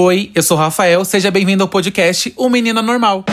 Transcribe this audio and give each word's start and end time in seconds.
Oi, 0.00 0.30
eu 0.32 0.44
sou 0.44 0.56
o 0.56 0.60
Rafael, 0.60 1.04
seja 1.04 1.28
bem-vindo 1.28 1.60
ao 1.64 1.68
podcast 1.68 2.32
O 2.36 2.48
Menina 2.48 2.80
Normal. 2.80 3.24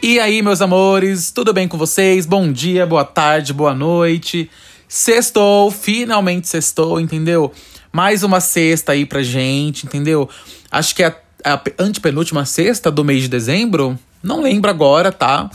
E 0.00 0.20
aí, 0.20 0.40
meus 0.40 0.62
amores, 0.62 1.32
tudo 1.32 1.52
bem 1.52 1.66
com 1.66 1.76
vocês? 1.76 2.26
Bom 2.26 2.52
dia, 2.52 2.86
boa 2.86 3.04
tarde, 3.04 3.52
boa 3.52 3.74
noite. 3.74 4.48
Sextou, 4.86 5.68
finalmente 5.72 6.46
sextou, 6.46 7.00
entendeu? 7.00 7.50
Mais 7.92 8.22
uma 8.22 8.38
sexta 8.38 8.92
aí 8.92 9.04
pra 9.04 9.20
gente, 9.20 9.84
entendeu? 9.84 10.30
Acho 10.70 10.94
que 10.94 11.02
é 11.02 11.06
a, 11.44 11.54
a 11.54 11.60
antepenúltima 11.76 12.44
sexta 12.44 12.88
do 12.88 13.04
mês 13.04 13.22
de 13.22 13.28
dezembro. 13.28 13.98
Não 14.22 14.42
lembro 14.42 14.70
agora, 14.70 15.10
tá? 15.10 15.50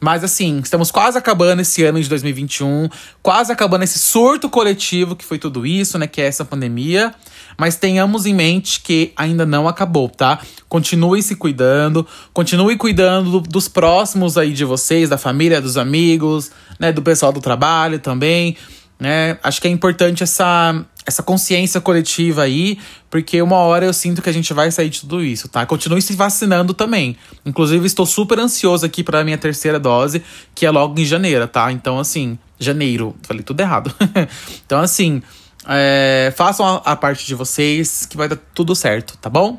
Mas 0.00 0.22
assim, 0.22 0.60
estamos 0.62 0.90
quase 0.90 1.18
acabando 1.18 1.62
esse 1.62 1.82
ano 1.84 2.00
de 2.00 2.08
2021, 2.08 2.88
quase 3.22 3.52
acabando 3.52 3.82
esse 3.84 3.98
surto 3.98 4.48
coletivo 4.48 5.16
que 5.16 5.24
foi 5.24 5.38
tudo 5.38 5.66
isso, 5.66 5.98
né? 5.98 6.06
Que 6.06 6.20
é 6.20 6.26
essa 6.26 6.44
pandemia. 6.44 7.12
Mas 7.56 7.74
tenhamos 7.74 8.24
em 8.24 8.32
mente 8.32 8.80
que 8.80 9.12
ainda 9.16 9.44
não 9.44 9.66
acabou, 9.66 10.08
tá? 10.08 10.38
Continue 10.68 11.20
se 11.22 11.34
cuidando, 11.34 12.06
continue 12.32 12.76
cuidando 12.76 13.40
dos 13.40 13.66
próximos 13.66 14.38
aí 14.38 14.52
de 14.52 14.64
vocês, 14.64 15.08
da 15.08 15.18
família, 15.18 15.60
dos 15.60 15.76
amigos, 15.76 16.52
né? 16.78 16.92
Do 16.92 17.02
pessoal 17.02 17.32
do 17.32 17.40
trabalho 17.40 17.98
também, 17.98 18.56
né? 18.98 19.38
Acho 19.42 19.60
que 19.60 19.68
é 19.68 19.70
importante 19.70 20.22
essa, 20.22 20.84
essa 21.06 21.22
consciência 21.22 21.80
coletiva 21.80 22.42
aí, 22.42 22.78
porque 23.08 23.40
uma 23.40 23.56
hora 23.56 23.86
eu 23.86 23.92
sinto 23.92 24.20
que 24.20 24.28
a 24.28 24.32
gente 24.32 24.52
vai 24.52 24.70
sair 24.70 24.90
de 24.90 25.00
tudo 25.00 25.22
isso, 25.22 25.48
tá? 25.48 25.64
Continue 25.64 26.02
se 26.02 26.14
vacinando 26.14 26.74
também. 26.74 27.16
Inclusive, 27.46 27.86
estou 27.86 28.04
super 28.04 28.38
ansioso 28.38 28.84
aqui 28.84 29.04
para 29.04 29.24
minha 29.24 29.38
terceira 29.38 29.78
dose, 29.78 30.22
que 30.54 30.66
é 30.66 30.70
logo 30.70 30.98
em 31.00 31.04
janeiro, 31.04 31.46
tá? 31.46 31.70
Então, 31.70 31.98
assim, 31.98 32.38
janeiro, 32.58 33.14
falei 33.22 33.42
tudo 33.42 33.60
errado. 33.60 33.94
então, 34.66 34.80
assim, 34.80 35.22
é, 35.66 36.32
façam 36.36 36.66
a, 36.66 36.76
a 36.92 36.96
parte 36.96 37.24
de 37.24 37.34
vocês, 37.34 38.04
que 38.04 38.16
vai 38.16 38.28
dar 38.28 38.38
tudo 38.54 38.74
certo, 38.74 39.16
tá 39.18 39.30
bom? 39.30 39.56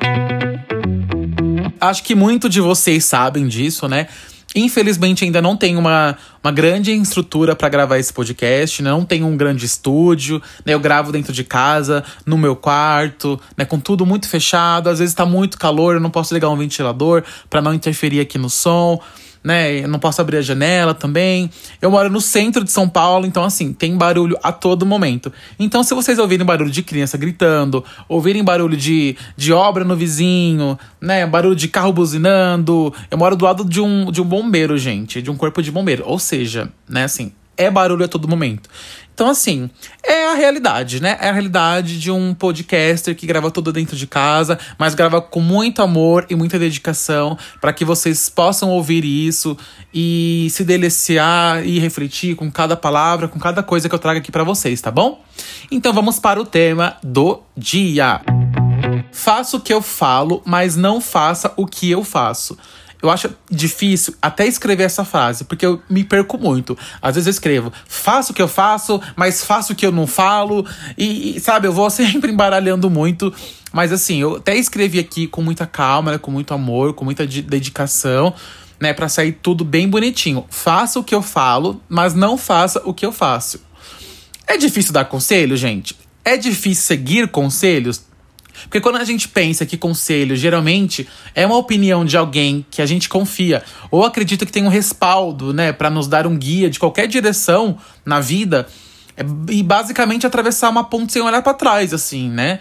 Acho 1.80 2.04
que 2.04 2.14
muito 2.14 2.50
de 2.50 2.60
vocês 2.60 3.06
sabem 3.06 3.48
disso, 3.48 3.88
né? 3.88 4.08
Infelizmente, 4.56 5.24
ainda 5.24 5.42
não 5.42 5.56
tem 5.56 5.78
uma, 5.78 6.18
uma 6.44 6.52
grande 6.52 6.92
estrutura 6.92 7.56
para 7.56 7.70
gravar 7.70 8.00
esse 8.00 8.12
podcast, 8.12 8.82
né? 8.82 8.90
não 8.90 9.06
tem 9.06 9.24
um 9.24 9.38
grande 9.38 9.66
estúdio, 9.66 10.42
né? 10.66 10.74
Eu 10.74 10.80
gravo 10.80 11.12
dentro 11.12 11.32
de 11.32 11.44
casa, 11.44 12.04
no 12.26 12.38
meu 12.38 12.56
quarto, 12.56 13.40
né? 13.56 13.64
Com 13.64 13.80
tudo 13.80 14.06
muito 14.06 14.28
fechado. 14.28 14.90
Às 14.90 15.00
vezes 15.00 15.14
tá 15.14 15.26
muito 15.26 15.58
calor, 15.58 15.96
eu 15.96 16.02
não 16.02 16.10
posso 16.10 16.34
ligar 16.34 16.50
um 16.50 16.58
ventilador 16.58 17.24
para 17.50 17.62
não 17.62 17.74
interferir 17.74 18.20
aqui 18.20 18.38
no 18.38 18.50
som 18.50 19.00
né? 19.44 19.84
Eu 19.84 19.88
não 19.88 20.00
posso 20.00 20.22
abrir 20.22 20.38
a 20.38 20.42
janela 20.42 20.94
também. 20.94 21.50
Eu 21.82 21.92
moro 21.92 22.10
no 22.10 22.22
centro 22.22 22.64
de 22.64 22.72
São 22.72 22.88
Paulo, 22.88 23.26
então 23.26 23.44
assim, 23.44 23.74
tem 23.74 23.96
barulho 23.98 24.38
a 24.44 24.52
todo 24.52 24.86
momento. 24.86 25.32
Então, 25.58 25.84
se 25.84 25.94
vocês 25.94 26.20
ouvirem 26.20 26.46
barulho 26.46 26.72
de 26.72 26.84
criança 26.84 27.18
gritando, 27.18 27.84
ouvirem 28.08 28.44
barulho 28.44 28.78
de, 28.78 29.16
de 29.36 29.54
obra 29.54 29.84
no 29.84 29.96
vizinho, 29.96 30.78
né? 31.02 31.26
Barulho 31.26 31.56
de 31.56 31.68
carro 31.68 31.94
buzinando. 31.94 32.94
Eu 33.10 33.18
moro 33.18 33.36
do 33.36 33.46
lado 33.46 33.66
de 33.66 33.82
um, 33.82 34.12
de 34.12 34.22
um 34.22 34.26
bombeiro, 34.26 34.78
gente, 34.78 35.22
de 35.22 35.32
um 35.32 35.36
corpo 35.36 35.62
de 35.62 35.72
bombeiro. 35.72 36.04
Ou 36.06 36.20
seja, 36.20 36.72
né, 36.88 37.04
assim, 37.04 37.32
é 37.60 37.70
barulho 37.70 38.06
a 38.06 38.08
todo 38.08 38.28
momento. 38.28 38.70
Então, 39.14 39.28
assim, 39.28 39.70
é 40.02 40.28
a 40.28 40.34
realidade, 40.34 41.02
né? 41.02 41.18
É 41.20 41.28
a 41.28 41.34
realidade 41.34 42.00
de 42.00 42.10
um 42.10 42.34
podcaster 42.34 43.14
que 43.14 43.28
grava 43.28 43.52
tudo 43.52 43.74
dentro 43.74 43.98
de 43.98 44.08
casa, 44.08 44.58
mas 44.78 44.96
grava 44.96 45.22
com 45.22 45.42
muito 45.42 45.82
amor 45.82 46.26
e 46.30 46.36
muita 46.36 46.58
dedicação 46.58 47.38
para 47.60 47.74
que 47.74 47.84
vocês 47.84 48.30
possam 48.30 48.70
ouvir 48.70 49.04
isso 49.04 49.58
e 49.94 50.48
se 50.52 50.64
deliciar 50.64 51.68
e 51.68 51.80
refletir 51.80 52.34
com 52.34 52.50
cada 52.50 52.78
palavra, 52.78 53.28
com 53.28 53.38
cada 53.38 53.62
coisa 53.62 53.90
que 53.90 53.96
eu 53.96 54.00
trago 54.00 54.20
aqui 54.20 54.32
para 54.32 54.46
vocês, 54.46 54.80
tá 54.80 54.90
bom? 54.90 55.22
Então 55.70 55.92
vamos 55.92 56.18
para 56.18 56.40
o 56.40 56.46
tema 56.46 56.96
do 57.04 57.42
dia. 57.58 58.22
Faça 59.12 59.58
o 59.58 59.60
que 59.60 59.74
eu 59.74 59.82
falo, 59.82 60.42
mas 60.46 60.78
não 60.78 61.02
faça 61.02 61.52
o 61.58 61.68
que 61.68 61.92
eu 61.92 62.06
faço. 62.06 62.58
Eu 63.02 63.10
acho 63.10 63.30
difícil 63.50 64.14
até 64.22 64.46
escrever 64.46 64.84
essa 64.84 65.06
frase, 65.06 65.46
porque 65.46 65.66
eu 65.66 65.82
me 65.90 66.04
perco 66.04 66.38
muito. 66.38 66.78
Às 67.02 67.16
vezes 67.16 67.28
eu 67.28 67.32
escrevo, 67.32 67.72
faço 67.88 68.34
o 68.34 68.36
que 68.36 68.42
eu 68.42 68.48
faço, 68.48 69.02
mas 69.16 69.44
faço 69.44 69.72
o 69.72 69.76
que 69.76 69.86
eu 69.86 69.92
não 69.92 70.06
falo. 70.06 70.66
E, 70.98 71.38
e 71.38 71.40
sabe, 71.40 71.68
eu 71.68 71.74
vou 71.74 71.90
sempre 71.92 72.32
embaralhando 72.32 72.90
muito. 72.90 73.34
Mas 73.72 73.94
assim, 73.94 74.20
eu 74.20 74.38
até 74.38 74.56
escrevi 74.58 75.00
aqui 75.00 75.28
com 75.28 75.42
muita 75.42 75.66
calma, 75.66 76.12
né, 76.12 76.18
com 76.18 76.32
muito 76.32 76.54
amor, 76.54 76.94
com 76.94 77.06
muita 77.06 77.26
dedicação, 77.26 78.34
né, 78.80 78.94
para 78.94 79.08
sair 79.08 79.32
tudo 79.32 79.64
bem 79.64 79.88
bonitinho. 79.88 80.46
Faça 80.50 81.00
o 81.00 81.04
que 81.04 81.16
eu 81.16 81.22
falo, 81.22 81.82
mas 81.88 82.14
não 82.14 82.38
faça 82.38 82.82
o 82.84 82.94
que 82.94 83.06
eu 83.06 83.12
faço. 83.12 83.62
É 84.46 84.58
difícil 84.58 84.92
dar 84.92 85.06
conselho, 85.06 85.56
gente? 85.56 85.96
É 86.26 86.36
difícil 86.36 86.84
seguir 86.84 87.28
conselhos? 87.30 88.09
Porque 88.64 88.82
quando 88.82 88.98
a 88.98 89.04
gente 89.04 89.28
pensa 89.28 89.66
que 89.66 89.78
conselho 89.78 90.36
geralmente 90.36 91.08
é 91.34 91.46
uma 91.46 91.58
opinião 91.58 92.04
de 92.04 92.18
alguém 92.18 92.66
que 92.70 92.82
a 92.82 92.86
gente 92.86 93.10
confia 93.10 93.64
ou 93.92 94.06
acredita 94.06 94.46
que 94.46 94.52
tem 94.52 94.64
um 94.64 94.70
respaldo, 94.70 95.54
né, 95.54 95.72
para 95.72 95.90
nos 95.90 96.08
dar 96.08 96.28
um 96.28 96.38
guia 96.38 96.70
de 96.70 96.80
qualquer 96.80 97.08
direção 97.08 97.78
na 98.06 98.20
vida, 98.20 98.68
é, 99.16 99.24
e 99.50 99.62
basicamente 99.62 100.26
atravessar 100.26 100.70
uma 100.70 100.84
ponte 100.84 101.14
sem 101.14 101.22
olhar 101.22 101.42
para 101.42 101.54
trás, 101.54 101.94
assim, 101.94 102.30
né? 102.30 102.60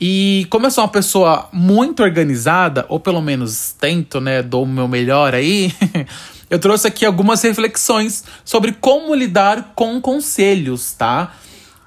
E 0.00 0.46
como 0.50 0.66
eu 0.66 0.70
sou 0.70 0.82
uma 0.82 0.90
pessoa 0.90 1.48
muito 1.52 2.02
organizada, 2.02 2.84
ou 2.88 2.98
pelo 2.98 3.20
menos 3.20 3.74
tento, 3.78 4.20
né, 4.20 4.42
dou 4.42 4.64
o 4.64 4.66
meu 4.66 4.88
melhor 4.88 5.34
aí, 5.34 5.72
eu 6.50 6.58
trouxe 6.58 6.86
aqui 6.86 7.06
algumas 7.06 7.42
reflexões 7.42 8.24
sobre 8.44 8.72
como 8.72 9.14
lidar 9.14 9.72
com 9.74 10.00
conselhos, 10.00 10.92
tá? 10.92 11.34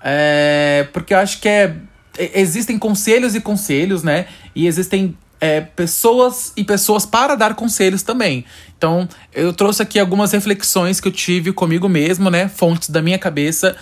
É, 0.01 0.87
porque 0.93 1.13
eu 1.13 1.17
acho 1.17 1.41
que 1.41 1.49
é 1.49 1.75
existem 2.17 2.77
conselhos 2.77 3.35
e 3.35 3.41
conselhos, 3.41 4.03
né? 4.03 4.27
E 4.55 4.67
existem 4.67 5.15
é, 5.39 5.61
pessoas 5.61 6.51
e 6.55 6.63
pessoas 6.63 7.05
para 7.05 7.35
dar 7.35 7.55
conselhos 7.55 8.01
também. 8.01 8.43
Então, 8.77 9.07
eu 9.33 9.53
trouxe 9.53 9.81
aqui 9.81 9.99
algumas 9.99 10.31
reflexões 10.31 10.99
que 10.99 11.07
eu 11.07 11.11
tive 11.11 11.51
comigo 11.51 11.87
mesmo, 11.87 12.29
né? 12.29 12.47
Fontes 12.47 12.89
da 12.89 13.01
minha 13.01 13.17
cabeça 13.17 13.75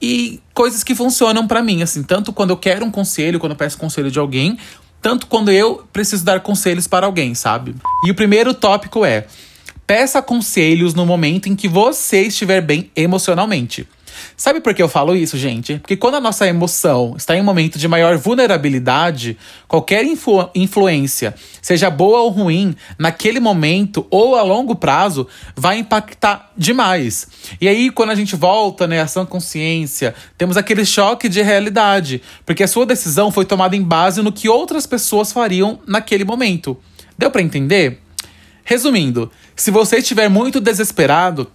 e 0.00 0.40
coisas 0.54 0.82
que 0.82 0.94
funcionam 0.94 1.46
para 1.46 1.62
mim, 1.62 1.82
assim, 1.82 2.02
tanto 2.02 2.32
quando 2.32 2.50
eu 2.50 2.56
quero 2.56 2.84
um 2.84 2.90
conselho, 2.90 3.38
quando 3.38 3.52
eu 3.52 3.58
peço 3.58 3.78
conselho 3.78 4.10
de 4.10 4.18
alguém, 4.18 4.58
tanto 5.02 5.26
quando 5.26 5.50
eu 5.50 5.86
preciso 5.92 6.24
dar 6.24 6.40
conselhos 6.40 6.86
para 6.86 7.06
alguém, 7.06 7.34
sabe? 7.34 7.74
E 8.06 8.10
o 8.10 8.14
primeiro 8.14 8.52
tópico 8.52 9.04
é: 9.04 9.26
peça 9.86 10.20
conselhos 10.20 10.94
no 10.94 11.06
momento 11.06 11.48
em 11.48 11.56
que 11.56 11.68
você 11.68 12.22
estiver 12.22 12.60
bem 12.60 12.90
emocionalmente. 12.94 13.88
Sabe 14.36 14.60
por 14.60 14.74
que 14.74 14.82
eu 14.82 14.88
falo 14.88 15.14
isso, 15.14 15.36
gente? 15.36 15.78
Porque 15.78 15.96
quando 15.96 16.16
a 16.16 16.20
nossa 16.20 16.46
emoção 16.46 17.14
está 17.16 17.36
em 17.36 17.40
um 17.40 17.44
momento 17.44 17.78
de 17.78 17.88
maior 17.88 18.16
vulnerabilidade, 18.16 19.36
qualquer 19.68 20.04
influ 20.04 20.48
influência, 20.54 21.34
seja 21.60 21.90
boa 21.90 22.20
ou 22.20 22.30
ruim, 22.30 22.74
naquele 22.98 23.40
momento 23.40 24.06
ou 24.10 24.36
a 24.36 24.42
longo 24.42 24.74
prazo, 24.74 25.26
vai 25.54 25.78
impactar 25.78 26.50
demais. 26.56 27.28
E 27.60 27.68
aí, 27.68 27.90
quando 27.90 28.10
a 28.10 28.14
gente 28.14 28.36
volta, 28.36 28.86
né, 28.86 29.00
ação 29.00 29.26
consciência, 29.26 30.14
temos 30.36 30.56
aquele 30.56 30.84
choque 30.84 31.28
de 31.28 31.42
realidade, 31.42 32.22
porque 32.44 32.62
a 32.62 32.68
sua 32.68 32.86
decisão 32.86 33.30
foi 33.30 33.44
tomada 33.44 33.76
em 33.76 33.82
base 33.82 34.22
no 34.22 34.32
que 34.32 34.48
outras 34.48 34.86
pessoas 34.86 35.32
fariam 35.32 35.78
naquele 35.86 36.24
momento. 36.24 36.76
Deu 37.16 37.30
para 37.30 37.42
entender? 37.42 38.00
Resumindo, 38.64 39.30
se 39.56 39.70
você 39.70 39.98
estiver 39.98 40.28
muito 40.28 40.60
desesperado, 40.60 41.50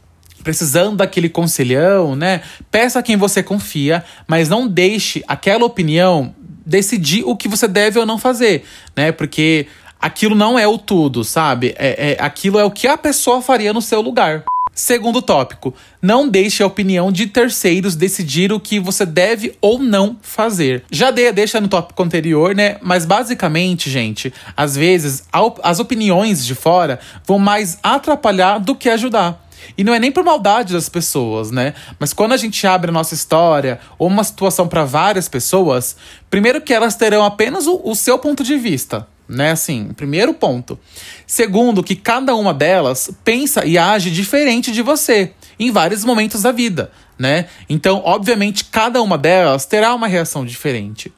precisando 0.45 0.97
daquele 0.97 1.27
conselhão, 1.27 2.15
né? 2.15 2.41
Peça 2.69 2.99
a 2.99 3.03
quem 3.03 3.17
você 3.17 3.41
confia, 3.41 4.05
mas 4.27 4.47
não 4.47 4.67
deixe 4.67 5.23
aquela 5.27 5.65
opinião 5.65 6.35
decidir 6.63 7.23
o 7.25 7.35
que 7.35 7.47
você 7.47 7.67
deve 7.67 7.99
ou 7.99 8.05
não 8.05 8.19
fazer, 8.19 8.63
né? 8.95 9.11
Porque 9.11 9.65
aquilo 9.99 10.35
não 10.35 10.57
é 10.57 10.67
o 10.67 10.77
tudo, 10.77 11.23
sabe? 11.23 11.73
É, 11.79 12.11
é, 12.11 12.23
aquilo 12.23 12.59
é 12.59 12.63
o 12.63 12.69
que 12.69 12.87
a 12.87 12.95
pessoa 12.95 13.41
faria 13.41 13.73
no 13.73 13.81
seu 13.81 14.01
lugar. 14.01 14.43
Segundo 14.71 15.21
tópico, 15.21 15.73
não 16.01 16.27
deixe 16.27 16.61
a 16.61 16.67
opinião 16.67 17.11
de 17.11 17.27
terceiros 17.27 17.95
decidir 17.95 18.51
o 18.51 18.59
que 18.59 18.79
você 18.79 19.05
deve 19.05 19.55
ou 19.61 19.79
não 19.79 20.17
fazer. 20.21 20.83
Já 20.91 21.09
dei 21.09 21.29
a 21.29 21.31
deixa 21.31 21.59
no 21.59 21.67
tópico 21.67 22.03
anterior, 22.03 22.53
né? 22.53 22.77
Mas 22.81 23.05
basicamente, 23.05 23.89
gente, 23.89 24.31
às 24.55 24.75
vezes 24.75 25.23
as 25.63 25.79
opiniões 25.79 26.45
de 26.45 26.53
fora 26.53 26.99
vão 27.25 27.39
mais 27.39 27.79
atrapalhar 27.81 28.59
do 28.59 28.75
que 28.75 28.89
ajudar. 28.89 29.44
E 29.77 29.83
não 29.83 29.93
é 29.93 29.99
nem 29.99 30.11
por 30.11 30.23
maldade 30.23 30.73
das 30.73 30.89
pessoas, 30.89 31.51
né? 31.51 31.73
Mas 31.99 32.13
quando 32.13 32.33
a 32.33 32.37
gente 32.37 32.65
abre 32.65 32.89
a 32.89 32.93
nossa 32.93 33.13
história 33.13 33.79
ou 33.97 34.07
uma 34.07 34.23
situação 34.23 34.67
para 34.67 34.83
várias 34.83 35.27
pessoas, 35.27 35.95
primeiro 36.29 36.61
que 36.61 36.73
elas 36.73 36.95
terão 36.95 37.23
apenas 37.23 37.67
o, 37.67 37.81
o 37.83 37.95
seu 37.95 38.17
ponto 38.17 38.43
de 38.43 38.57
vista, 38.57 39.07
né? 39.27 39.51
Assim, 39.51 39.89
primeiro 39.95 40.33
ponto. 40.33 40.79
Segundo, 41.25 41.83
que 41.83 41.95
cada 41.95 42.35
uma 42.35 42.53
delas 42.53 43.09
pensa 43.23 43.65
e 43.65 43.77
age 43.77 44.11
diferente 44.11 44.71
de 44.71 44.81
você 44.81 45.31
em 45.59 45.71
vários 45.71 46.03
momentos 46.03 46.41
da 46.41 46.51
vida, 46.51 46.91
né? 47.17 47.45
Então, 47.69 48.01
obviamente, 48.03 48.65
cada 48.65 49.01
uma 49.01 49.17
delas 49.17 49.65
terá 49.65 49.93
uma 49.93 50.07
reação 50.07 50.45
diferente. 50.45 51.13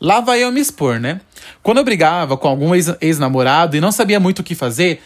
Lá 0.00 0.20
vai 0.20 0.42
eu 0.42 0.50
me 0.50 0.60
expor, 0.60 0.98
né? 0.98 1.20
Quando 1.62 1.78
eu 1.78 1.84
brigava 1.84 2.36
com 2.36 2.48
algum 2.48 2.72
ex-namorado 2.74 3.76
e 3.76 3.80
não 3.80 3.92
sabia 3.92 4.18
muito 4.18 4.40
o 4.40 4.42
que 4.42 4.54
fazer, 4.54 5.00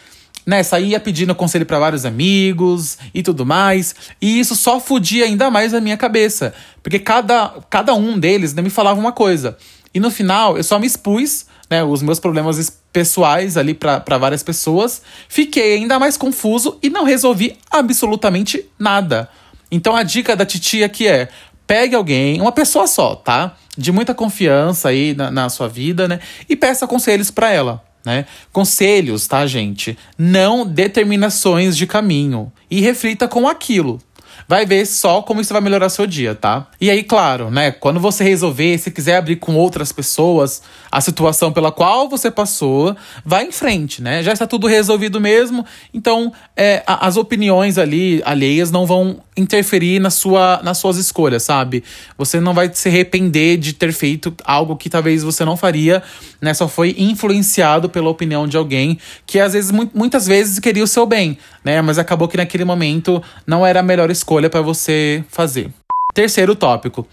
né, 0.46 0.62
saía 0.62 1.00
pedindo 1.00 1.34
conselho 1.34 1.66
para 1.66 1.78
vários 1.78 2.04
amigos 2.04 2.96
e 3.12 3.22
tudo 3.22 3.44
mais. 3.44 3.94
E 4.22 4.38
isso 4.38 4.54
só 4.54 4.78
fudia 4.78 5.24
ainda 5.24 5.50
mais 5.50 5.74
a 5.74 5.80
minha 5.80 5.96
cabeça. 5.96 6.54
Porque 6.82 7.00
cada, 7.00 7.54
cada 7.68 7.92
um 7.94 8.16
deles 8.16 8.54
né, 8.54 8.62
me 8.62 8.70
falava 8.70 9.00
uma 9.00 9.10
coisa. 9.10 9.56
E 9.92 9.98
no 9.98 10.10
final, 10.10 10.56
eu 10.56 10.62
só 10.62 10.78
me 10.78 10.86
expus, 10.86 11.46
né, 11.68 11.82
os 11.82 12.00
meus 12.00 12.20
problemas 12.20 12.80
pessoais 12.92 13.56
ali 13.56 13.74
para 13.74 14.18
várias 14.18 14.42
pessoas. 14.42 15.02
Fiquei 15.28 15.74
ainda 15.74 15.98
mais 15.98 16.16
confuso 16.16 16.78
e 16.80 16.88
não 16.88 17.04
resolvi 17.04 17.56
absolutamente 17.68 18.64
nada. 18.78 19.28
Então 19.68 19.96
a 19.96 20.04
dica 20.04 20.36
da 20.36 20.46
titia 20.46 20.86
aqui 20.86 21.08
é: 21.08 21.28
pegue 21.66 21.96
alguém, 21.96 22.40
uma 22.40 22.52
pessoa 22.52 22.86
só, 22.86 23.16
tá? 23.16 23.56
De 23.76 23.90
muita 23.90 24.14
confiança 24.14 24.90
aí 24.90 25.12
na, 25.12 25.30
na 25.30 25.48
sua 25.48 25.66
vida, 25.66 26.06
né? 26.06 26.20
E 26.48 26.54
peça 26.54 26.86
conselhos 26.86 27.32
para 27.32 27.50
ela 27.50 27.85
né? 28.06 28.24
Conselhos, 28.52 29.26
tá, 29.26 29.44
gente? 29.48 29.98
Não 30.16 30.64
determinações 30.64 31.76
de 31.76 31.88
caminho. 31.88 32.52
E 32.70 32.80
reflita 32.80 33.26
com 33.26 33.48
aquilo. 33.48 34.00
Vai 34.48 34.64
ver 34.64 34.86
só 34.86 35.22
como 35.22 35.40
isso 35.40 35.52
vai 35.52 35.60
melhorar 35.60 35.88
seu 35.88 36.06
dia, 36.06 36.32
tá? 36.32 36.68
E 36.80 36.88
aí, 36.88 37.02
claro, 37.02 37.50
né? 37.50 37.72
Quando 37.72 37.98
você 37.98 38.22
resolver, 38.22 38.78
se 38.78 38.92
quiser 38.92 39.16
abrir 39.16 39.36
com 39.36 39.56
outras 39.56 39.90
pessoas 39.90 40.62
a 40.90 41.00
situação 41.00 41.52
pela 41.52 41.72
qual 41.72 42.08
você 42.08 42.30
passou, 42.30 42.96
vai 43.24 43.44
em 43.44 43.50
frente, 43.50 44.00
né? 44.00 44.22
Já 44.22 44.32
está 44.32 44.46
tudo 44.46 44.68
resolvido 44.68 45.20
mesmo, 45.20 45.66
então 45.92 46.32
é, 46.56 46.84
as 46.86 47.16
opiniões 47.16 47.76
ali 47.76 48.22
alheias 48.24 48.70
não 48.70 48.86
vão 48.86 49.20
interferir 49.36 50.00
na 50.00 50.10
sua, 50.10 50.60
nas 50.62 50.78
suas 50.78 50.96
escolhas, 50.96 51.42
sabe? 51.42 51.82
Você 52.16 52.38
não 52.38 52.54
vai 52.54 52.70
se 52.72 52.88
arrepender 52.88 53.58
de 53.58 53.72
ter 53.72 53.92
feito 53.92 54.32
algo 54.44 54.76
que 54.76 54.88
talvez 54.88 55.24
você 55.24 55.44
não 55.44 55.56
faria, 55.56 56.02
né? 56.40 56.54
Só 56.54 56.68
foi 56.68 56.94
influenciado 56.96 57.88
pela 57.88 58.08
opinião 58.08 58.46
de 58.46 58.56
alguém 58.56 58.96
que 59.26 59.40
às 59.40 59.54
vezes, 59.54 59.72
muitas 59.92 60.26
vezes 60.26 60.60
queria 60.60 60.84
o 60.84 60.86
seu 60.86 61.04
bem, 61.04 61.36
né? 61.64 61.82
Mas 61.82 61.98
acabou 61.98 62.28
que 62.28 62.36
naquele 62.36 62.64
momento 62.64 63.20
não 63.44 63.66
era 63.66 63.80
a 63.80 63.82
melhor 63.82 64.08
escolha 64.08 64.35
para 64.48 64.60
você 64.60 65.24
fazer. 65.28 65.70
Terceiro 66.14 66.54
tópico. 66.54 67.06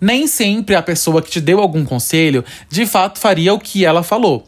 Nem 0.00 0.26
sempre 0.26 0.74
a 0.74 0.82
pessoa 0.82 1.20
que 1.20 1.30
te 1.30 1.40
deu 1.40 1.60
algum 1.60 1.84
conselho 1.84 2.44
de 2.68 2.86
fato 2.86 3.18
faria 3.18 3.52
o 3.52 3.58
que 3.58 3.84
ela 3.84 4.02
falou. 4.02 4.46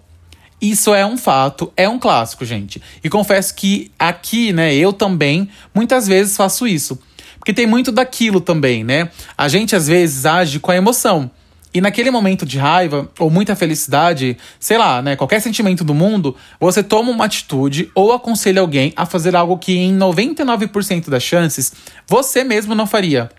Isso 0.60 0.94
é 0.94 1.04
um 1.06 1.16
fato, 1.16 1.72
é 1.76 1.88
um 1.88 1.98
clássico, 1.98 2.44
gente. 2.44 2.82
E 3.02 3.08
confesso 3.08 3.54
que 3.54 3.90
aqui, 3.98 4.52
né, 4.52 4.74
eu 4.74 4.92
também 4.92 5.48
muitas 5.74 6.06
vezes 6.06 6.36
faço 6.36 6.66
isso. 6.66 6.98
Porque 7.38 7.54
tem 7.54 7.66
muito 7.66 7.90
daquilo 7.90 8.40
também, 8.40 8.84
né? 8.84 9.08
A 9.36 9.48
gente 9.48 9.74
às 9.74 9.86
vezes 9.86 10.26
age 10.26 10.60
com 10.60 10.70
a 10.70 10.76
emoção. 10.76 11.30
E 11.72 11.80
naquele 11.80 12.10
momento 12.10 12.44
de 12.44 12.58
raiva 12.58 13.08
ou 13.18 13.30
muita 13.30 13.54
felicidade, 13.54 14.36
sei 14.58 14.76
lá, 14.76 15.00
né, 15.00 15.14
qualquer 15.14 15.40
sentimento 15.40 15.84
do 15.84 15.94
mundo, 15.94 16.36
você 16.58 16.82
toma 16.82 17.12
uma 17.12 17.24
atitude 17.24 17.90
ou 17.94 18.12
aconselha 18.12 18.60
alguém 18.60 18.92
a 18.96 19.06
fazer 19.06 19.36
algo 19.36 19.56
que 19.56 19.76
em 19.76 19.96
99% 19.96 21.08
das 21.08 21.22
chances 21.22 21.72
você 22.08 22.42
mesmo 22.42 22.74
não 22.74 22.88
faria. 22.88 23.30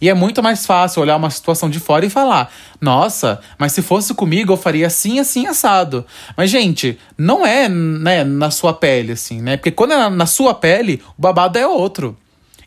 E 0.00 0.08
é 0.10 0.14
muito 0.14 0.42
mais 0.42 0.66
fácil 0.66 1.00
olhar 1.00 1.16
uma 1.16 1.30
situação 1.30 1.70
de 1.70 1.80
fora 1.80 2.04
e 2.04 2.10
falar: 2.10 2.52
"Nossa, 2.78 3.40
mas 3.58 3.72
se 3.72 3.80
fosse 3.80 4.12
comigo 4.12 4.52
eu 4.52 4.56
faria 4.56 4.86
assim, 4.86 5.18
assim 5.18 5.46
assado". 5.46 6.04
Mas 6.36 6.50
gente, 6.50 6.98
não 7.16 7.46
é, 7.46 7.70
né, 7.70 8.22
na 8.22 8.50
sua 8.50 8.74
pele 8.74 9.12
assim, 9.12 9.40
né? 9.40 9.56
Porque 9.56 9.70
quando 9.70 9.94
é 9.94 10.10
na 10.10 10.26
sua 10.26 10.52
pele, 10.52 11.02
o 11.16 11.22
babado 11.22 11.58
é 11.58 11.66
outro. 11.66 12.16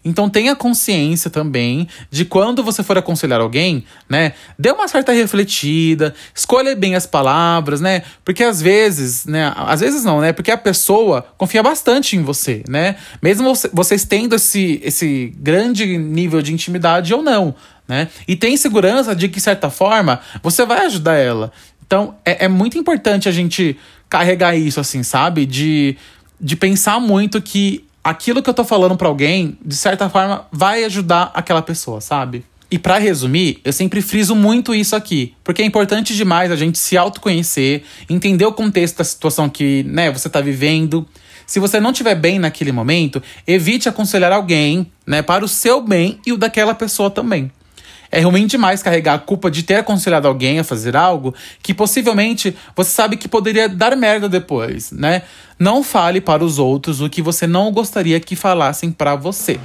Então 0.04 0.30
tenha 0.30 0.56
consciência 0.56 1.30
também 1.30 1.88
de 2.10 2.26
quando 2.26 2.64
você 2.64 2.82
for 2.82 2.98
aconselhar 2.98 3.40
alguém, 3.40 3.86
né? 4.10 4.34
Dê 4.58 4.72
uma 4.72 4.88
certa 4.88 5.12
refletida, 5.12 6.14
escolha 6.34 6.76
bem 6.76 6.96
as 6.96 7.06
palavras, 7.06 7.80
né? 7.80 8.02
Porque 8.26 8.44
às 8.44 8.62
vezes, 8.62 9.26
né? 9.26 9.54
Às 9.56 9.80
vezes 9.82 10.04
não, 10.04 10.20
né? 10.20 10.34
Porque 10.34 10.50
a 10.50 10.58
pessoa 10.58 11.26
confia 11.38 11.62
bastante 11.62 12.16
em 12.16 12.24
você, 12.24 12.64
né? 12.68 12.96
Mesmo 13.22 13.54
vocês 13.72 14.04
tendo 14.04 14.36
esse, 14.36 14.82
esse 14.84 15.34
grande 15.38 15.98
nível 15.98 16.42
de 16.42 16.52
intimidade 16.52 17.14
ou 17.14 17.22
não, 17.22 17.54
né? 17.88 18.08
E 18.28 18.36
tem 18.36 18.58
segurança 18.58 19.16
de 19.16 19.28
que, 19.28 19.36
de 19.36 19.42
certa 19.42 19.70
forma, 19.70 20.20
você 20.42 20.66
vai 20.66 20.86
ajudar 20.88 21.16
ela. 21.16 21.52
Então 21.86 22.16
é, 22.26 22.46
é 22.46 22.48
muito 22.48 22.78
importante 22.78 23.30
a 23.30 23.32
gente 23.32 23.78
carregar 24.10 24.56
isso, 24.56 24.80
assim, 24.80 25.04
sabe? 25.04 25.46
De, 25.46 25.96
de 26.40 26.56
pensar 26.56 27.00
muito 27.00 27.40
que 27.40 27.86
aquilo 28.04 28.42
que 28.42 28.50
eu 28.50 28.54
tô 28.54 28.64
falando 28.64 28.98
para 28.98 29.08
alguém, 29.08 29.58
de 29.64 29.76
certa 29.76 30.10
forma, 30.10 30.48
vai 30.52 30.84
ajudar 30.84 31.32
aquela 31.34 31.62
pessoa, 31.62 32.02
sabe? 32.02 32.44
E 32.70 32.80
para 32.80 32.98
resumir, 32.98 33.60
eu 33.66 33.74
sempre 33.74 34.02
friso 34.02 34.34
muito 34.34 34.74
isso 34.74 34.96
aqui, 34.96 35.34
porque 35.44 35.62
é 35.62 35.66
importante 35.66 36.16
demais 36.16 36.52
a 36.52 36.56
gente 36.56 36.80
se 36.80 36.98
autoconhecer, 36.98 37.84
entender 38.10 38.46
o 38.46 38.54
contexto 38.54 38.98
da 38.98 39.04
situação 39.04 39.50
que, 39.50 39.84
né, 39.84 40.10
você 40.10 40.30
tá 40.30 40.40
vivendo. 40.40 41.06
Se 41.46 41.60
você 41.60 41.82
não 41.82 41.92
estiver 41.92 42.16
bem 42.16 42.40
naquele 42.40 42.72
momento, 42.72 43.22
evite 43.46 43.90
aconselhar 43.90 44.32
alguém, 44.32 44.90
né, 45.06 45.22
para 45.22 45.44
o 45.44 45.50
seu 45.50 45.82
bem 45.82 46.18
e 46.26 46.32
o 46.32 46.38
daquela 46.38 46.74
pessoa 46.74 47.10
também. 47.10 47.52
É 48.12 48.22
ruim 48.22 48.46
demais 48.46 48.84
carregar 48.84 49.14
a 49.14 49.20
culpa 49.20 49.50
de 49.50 49.64
ter 49.64 49.76
aconselhado 49.76 50.28
alguém 50.28 50.60
a 50.60 50.64
fazer 50.64 50.96
algo 50.96 51.34
que 51.64 51.74
possivelmente 51.74 52.56
você 52.76 52.90
sabe 52.92 53.16
que 53.16 53.28
poderia 53.28 53.70
dar 53.70 53.96
merda 53.96 54.28
depois, 54.28 54.92
né? 54.92 55.22
Não 55.58 55.84
fale 55.84 56.20
para 56.20 56.44
os 56.44 56.60
outros 56.60 57.02
o 57.02 57.10
que 57.10 57.22
você 57.22 57.48
não 57.48 57.72
gostaria 57.72 58.20
que 58.20 58.36
falassem 58.36 58.92
para 58.92 59.16
você. 59.16 59.60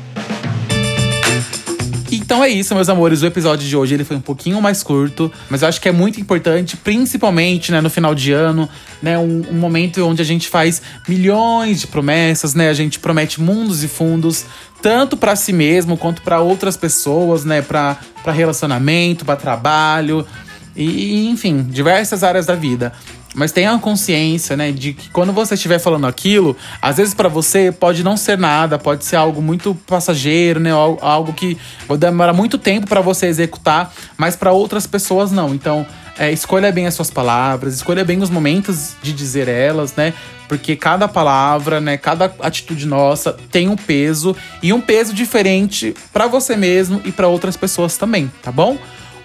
Então 2.26 2.43
é 2.43 2.49
isso, 2.49 2.75
meus 2.75 2.88
amores. 2.88 3.23
O 3.23 3.26
episódio 3.26 3.69
de 3.69 3.76
hoje 3.76 3.94
ele 3.94 4.02
foi 4.02 4.17
um 4.17 4.20
pouquinho 4.20 4.61
mais 4.61 4.82
curto, 4.82 5.31
mas 5.49 5.62
eu 5.62 5.69
acho 5.69 5.81
que 5.81 5.88
é 5.88 5.93
muito 5.93 6.20
importante, 6.20 6.76
principalmente 6.76 7.70
né, 7.70 7.81
no 7.81 7.88
final 7.88 8.17
de 8.17 8.32
ano, 8.32 8.69
né, 9.00 9.17
um, 9.17 9.44
um 9.49 9.55
momento 9.55 10.05
onde 10.05 10.20
a 10.20 10.25
gente 10.25 10.49
faz 10.49 10.82
milhões 11.06 11.81
de 11.82 11.87
promessas, 11.87 12.52
né? 12.52 12.69
A 12.69 12.75
gente 12.75 12.99
promete 12.99 13.40
mundos 13.40 13.84
e 13.84 13.88
fundos, 13.88 14.44
tanto 14.82 15.17
para 15.17 15.37
si 15.37 15.52
mesmo 15.52 15.96
quanto 15.96 16.20
para 16.20 16.40
outras 16.40 16.76
pessoas, 16.76 17.44
né? 17.44 17.62
Para 17.62 17.96
relacionamento, 18.32 19.25
para 19.25 19.37
trabalho 19.37 20.26
e, 20.75 21.28
enfim, 21.28 21.62
diversas 21.62 22.25
áreas 22.25 22.44
da 22.44 22.56
vida. 22.56 22.93
Mas 23.37 23.53
tenha 23.53 23.79
consciência, 23.79 24.56
né, 24.56 24.73
de 24.73 24.94
que 24.94 25.11
quando 25.11 25.31
você 25.31 25.53
estiver 25.53 25.79
falando 25.79 26.06
aquilo, 26.06 26.56
às 26.81 26.97
vezes 26.97 27.12
para 27.12 27.29
você 27.29 27.71
pode 27.71 28.03
não 28.03 28.17
ser 28.17 28.38
nada, 28.38 28.79
pode 28.79 29.05
ser 29.05 29.17
algo 29.17 29.43
muito 29.43 29.75
passageiro, 29.87 30.59
né, 30.59 30.71
algo 30.73 31.35
que 31.35 31.59
vai 31.87 31.99
demorar 31.99 32.33
muito 32.33 32.56
tempo 32.56 32.87
para 32.87 33.03
você 33.03 33.27
executar, 33.27 33.93
mas 34.17 34.37
para 34.37 34.53
outras 34.53 34.87
pessoas 34.87 35.31
não. 35.31 35.55
Então, 35.55 35.87
é, 36.19 36.33
escolha 36.33 36.73
bem 36.73 36.87
as 36.87 36.94
suas 36.94 37.11
palavras, 37.11 37.75
escolha 37.75 38.06
bem 38.06 38.23
os 38.23 38.31
momentos 38.31 38.94
de 39.03 39.12
dizer 39.12 39.49
elas, 39.49 39.94
né? 39.94 40.15
Porque 40.49 40.75
cada 40.75 41.06
palavra, 41.06 41.79
né, 41.79 41.99
cada 41.99 42.35
atitude 42.41 42.87
nossa 42.87 43.37
tem 43.50 43.69
um 43.69 43.77
peso 43.77 44.35
e 44.62 44.73
um 44.73 44.81
peso 44.81 45.12
diferente 45.12 45.94
para 46.11 46.27
você 46.27 46.57
mesmo 46.57 47.02
e 47.05 47.12
para 47.12 47.28
outras 47.28 47.55
pessoas 47.55 47.99
também, 47.99 48.33
tá 48.43 48.50
bom? 48.50 48.78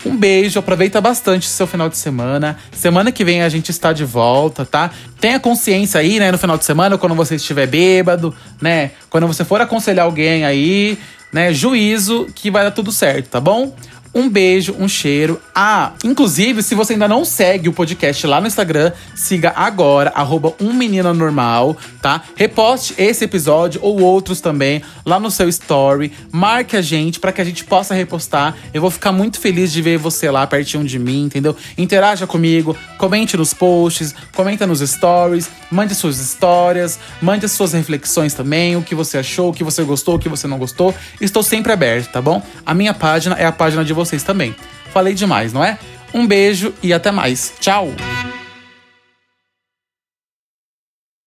Um 0.05 0.17
beijo, 0.17 0.57
aproveita 0.57 0.99
bastante 0.99 1.47
seu 1.47 1.67
final 1.67 1.87
de 1.87 1.97
semana. 1.97 2.57
Semana 2.71 3.11
que 3.11 3.23
vem 3.23 3.43
a 3.43 3.49
gente 3.49 3.69
está 3.69 3.93
de 3.93 4.03
volta, 4.03 4.65
tá? 4.65 4.89
Tenha 5.19 5.39
consciência 5.39 5.99
aí, 5.99 6.19
né, 6.19 6.31
no 6.31 6.37
final 6.37 6.57
de 6.57 6.65
semana, 6.65 6.97
quando 6.97 7.13
você 7.13 7.35
estiver 7.35 7.67
bêbado, 7.67 8.33
né? 8.59 8.91
Quando 9.09 9.27
você 9.27 9.45
for 9.45 9.61
aconselhar 9.61 10.05
alguém 10.05 10.43
aí, 10.43 10.97
né? 11.31 11.53
Juízo 11.53 12.27
que 12.33 12.49
vai 12.49 12.63
dar 12.63 12.71
tudo 12.71 12.91
certo, 12.91 13.27
tá 13.27 13.39
bom? 13.39 13.75
Um 14.13 14.29
beijo, 14.29 14.75
um 14.77 14.89
cheiro. 14.89 15.41
Ah, 15.55 15.93
inclusive, 16.03 16.61
se 16.61 16.75
você 16.75 16.93
ainda 16.93 17.07
não 17.07 17.23
segue 17.23 17.69
o 17.69 17.73
podcast 17.73 18.27
lá 18.27 18.41
no 18.41 18.47
Instagram, 18.47 18.91
siga 19.15 19.53
agora, 19.55 20.11
arroba 20.13 20.53
um 20.59 20.73
normal, 21.13 21.77
tá? 22.01 22.21
Reposte 22.35 22.93
esse 22.97 23.23
episódio 23.23 23.79
ou 23.81 24.01
outros 24.01 24.41
também 24.41 24.81
lá 25.05 25.19
no 25.19 25.31
seu 25.31 25.47
story. 25.47 26.11
Marque 26.31 26.75
a 26.75 26.81
gente 26.81 27.19
para 27.19 27.31
que 27.31 27.39
a 27.39 27.45
gente 27.45 27.63
possa 27.63 27.93
repostar. 27.93 28.55
Eu 28.73 28.81
vou 28.81 28.91
ficar 28.91 29.11
muito 29.11 29.39
feliz 29.39 29.71
de 29.71 29.81
ver 29.81 29.97
você 29.97 30.29
lá 30.29 30.45
pertinho 30.45 30.83
de 30.83 30.99
mim, 30.99 31.23
entendeu? 31.23 31.55
Interaja 31.77 32.27
comigo, 32.27 32.75
comente 32.97 33.37
nos 33.37 33.53
posts, 33.53 34.13
comenta 34.33 34.67
nos 34.67 34.79
stories, 34.79 35.49
mande 35.71 35.95
suas 35.95 36.19
histórias, 36.19 36.99
mande 37.21 37.45
as 37.45 37.51
suas 37.53 37.73
reflexões 37.73 38.33
também, 38.33 38.75
o 38.75 38.83
que 38.83 38.93
você 38.93 39.17
achou, 39.17 39.49
o 39.49 39.53
que 39.53 39.63
você 39.63 39.83
gostou, 39.83 40.15
o 40.15 40.19
que 40.19 40.29
você 40.29 40.47
não 40.47 40.57
gostou. 40.57 40.93
Estou 41.19 41.41
sempre 41.41 41.71
aberto, 41.71 42.11
tá 42.11 42.21
bom? 42.21 42.43
A 42.65 42.73
minha 42.73 42.93
página 42.93 43.35
é 43.35 43.45
a 43.45 43.51
página 43.51 43.85
de 43.85 43.93
vocês 43.93 44.23
também. 44.23 44.55
Falei 44.91 45.13
demais, 45.13 45.53
não 45.53 45.63
é? 45.63 45.79
Um 46.13 46.27
beijo 46.27 46.73
e 46.83 46.93
até 46.93 47.11
mais. 47.11 47.53
Tchau! 47.59 47.89